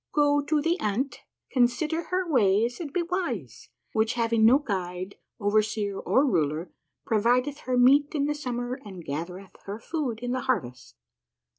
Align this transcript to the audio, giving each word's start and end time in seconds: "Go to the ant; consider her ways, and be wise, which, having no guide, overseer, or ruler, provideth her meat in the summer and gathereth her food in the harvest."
"Go 0.19 0.41
to 0.43 0.59
the 0.63 0.79
ant; 0.79 1.19
consider 1.51 2.05
her 2.05 2.27
ways, 2.27 2.79
and 2.79 2.91
be 2.91 3.03
wise, 3.03 3.69
which, 3.93 4.13
having 4.13 4.43
no 4.43 4.57
guide, 4.57 5.13
overseer, 5.39 5.99
or 5.99 6.25
ruler, 6.25 6.71
provideth 7.05 7.59
her 7.67 7.77
meat 7.77 8.15
in 8.15 8.25
the 8.25 8.33
summer 8.33 8.79
and 8.83 9.05
gathereth 9.05 9.55
her 9.65 9.77
food 9.77 10.17
in 10.21 10.31
the 10.31 10.41
harvest." 10.41 10.95